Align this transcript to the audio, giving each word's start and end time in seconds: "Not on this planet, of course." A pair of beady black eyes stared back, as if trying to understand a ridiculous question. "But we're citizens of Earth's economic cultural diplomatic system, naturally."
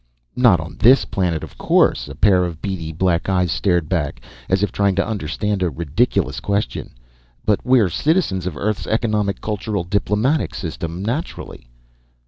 "Not 0.35 0.59
on 0.59 0.77
this 0.79 1.05
planet, 1.05 1.43
of 1.43 1.59
course." 1.59 2.07
A 2.07 2.15
pair 2.15 2.43
of 2.43 2.59
beady 2.59 2.91
black 2.91 3.29
eyes 3.29 3.51
stared 3.51 3.87
back, 3.87 4.19
as 4.49 4.63
if 4.63 4.71
trying 4.71 4.95
to 4.95 5.05
understand 5.05 5.61
a 5.61 5.69
ridiculous 5.69 6.39
question. 6.39 6.95
"But 7.45 7.63
we're 7.63 7.87
citizens 7.87 8.47
of 8.47 8.57
Earth's 8.57 8.87
economic 8.87 9.41
cultural 9.41 9.83
diplomatic 9.83 10.55
system, 10.55 11.03
naturally." 11.05 11.67